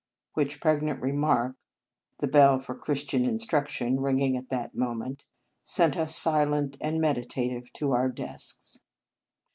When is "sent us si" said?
5.63-6.43